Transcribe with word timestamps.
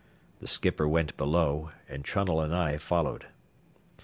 The 0.39 0.47
skipper 0.47 0.87
went 0.87 1.15
below, 1.15 1.69
and 1.87 2.03
Trunnell 2.03 2.41
and 2.43 2.55
I 2.55 2.77
followed. 2.79 3.27